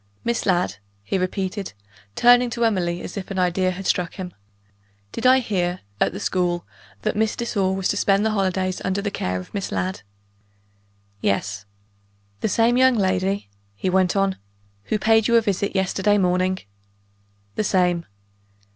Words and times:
"Miss 0.23 0.47
Ladd?" 0.47 0.77
he 1.03 1.19
repeated, 1.19 1.73
turning 2.15 2.49
to 2.49 2.65
Emily 2.65 3.03
as 3.03 3.17
if 3.17 3.29
an 3.29 3.37
idea 3.37 3.69
had 3.69 3.85
struck 3.85 4.15
him. 4.15 4.33
"Did 5.11 5.27
I 5.27 5.37
hear, 5.37 5.81
at 5.99 6.11
the 6.11 6.19
school, 6.19 6.65
that 7.03 7.15
Miss 7.15 7.35
de 7.35 7.45
Sor 7.45 7.75
was 7.75 7.87
to 7.89 7.97
spend 7.97 8.25
the 8.25 8.31
holidays 8.31 8.81
under 8.83 8.99
the 9.03 9.11
care 9.11 9.39
of 9.39 9.53
Miss 9.53 9.71
Ladd?" 9.71 10.01
"Yes." 11.21 11.65
"The 12.39 12.49
same 12.49 12.77
young 12.77 12.95
lady," 12.95 13.47
he 13.75 13.91
went 13.91 14.15
on, 14.15 14.37
"who 14.85 14.97
paid 14.97 15.27
you 15.27 15.35
a 15.35 15.41
visit 15.41 15.75
yesterday 15.75 16.17
morning?" 16.17 16.57
"The 17.53 17.63
same." 17.63 18.07